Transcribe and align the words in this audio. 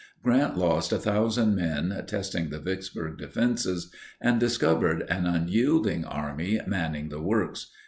Grant 0.23 0.57
lost 0.57 0.91
1,000 0.91 1.53
men 1.55 2.03
testing 2.07 2.49
the 2.49 2.57
Vicksburg 2.57 3.19
defenses 3.19 3.91
and 4.19 4.39
discovered 4.39 5.05
an 5.11 5.27
unyielding 5.27 6.05
army 6.05 6.59
manning 6.65 7.09
the 7.09 7.21
works. 7.21 7.67